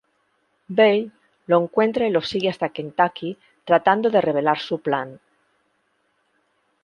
Vail 0.77 1.11
lo 1.45 1.61
encuentra 1.61 2.07
y 2.07 2.09
lo 2.09 2.21
sigue 2.23 2.49
hasta 2.49 2.69
Kentucky, 2.69 3.37
tratando 3.65 4.09
de 4.09 4.19
revelar 4.21 4.57
su 4.57 4.79
plan. 4.81 5.19